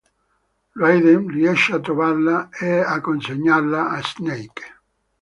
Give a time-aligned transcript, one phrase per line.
[0.73, 4.65] Raiden riesce a trovarla e a consegnarla a Snake.